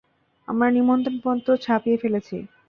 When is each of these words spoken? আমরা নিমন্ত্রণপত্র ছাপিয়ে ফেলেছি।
আমরা 0.47 0.67
নিমন্ত্রণপত্র 0.71 1.49
ছাপিয়ে 1.57 1.97
ফেলেছি। 1.97 2.37